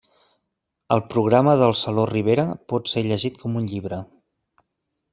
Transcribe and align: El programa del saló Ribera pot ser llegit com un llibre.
El 0.95 1.03
programa 1.11 1.53
del 1.63 1.75
saló 1.83 2.07
Ribera 2.13 2.47
pot 2.75 2.91
ser 2.95 3.07
llegit 3.13 3.41
com 3.45 3.61
un 3.63 3.71
llibre. 3.75 4.05